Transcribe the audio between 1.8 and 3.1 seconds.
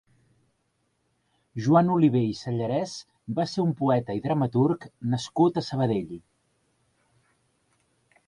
Oliver i Sallarès